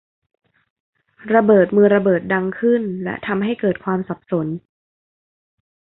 [1.33, 4.47] ระเบิดมือระเบิดดังขึ้นและทำให้เกิดความสับสน